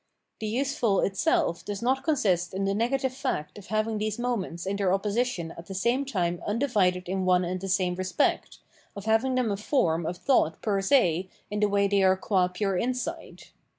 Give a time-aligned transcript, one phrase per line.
[0.39, 4.77] The useful itself does not consist in the negative fact of having these moments in
[4.77, 8.57] there opposition at the same time undivided in one and the same respect,
[8.95, 12.17] of having them as a form of thought per se in the way they are
[12.17, 13.51] qua pure insight.